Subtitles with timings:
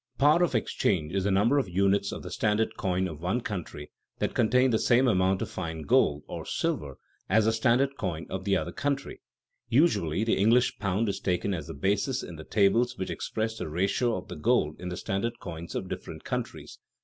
[0.17, 3.91] _Par of exchange is the number of units of the standard coin of one country
[4.17, 6.97] that contain the same amount of fine gold (or silver)
[7.29, 9.21] as the standard coin of the other country.
[9.69, 13.69] Usually the English pound is taken as the basis in the tables which express the
[13.69, 16.79] ratio of the gold in the standard coins of different countries.